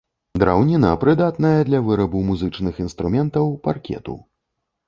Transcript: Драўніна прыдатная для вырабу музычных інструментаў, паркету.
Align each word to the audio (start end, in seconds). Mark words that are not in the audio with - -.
Драўніна 0.43 0.89
прыдатная 1.03 1.59
для 1.69 1.81
вырабу 1.89 2.23
музычных 2.31 2.81
інструментаў, 2.85 3.45
паркету. 3.69 4.21